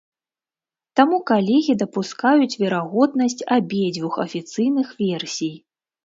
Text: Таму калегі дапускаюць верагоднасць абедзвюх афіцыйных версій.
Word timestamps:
Таму 0.99 1.17
калегі 1.31 1.73
дапускаюць 1.81 2.59
верагоднасць 2.61 3.45
абедзвюх 3.57 4.17
афіцыйных 4.25 4.89
версій. 5.03 5.53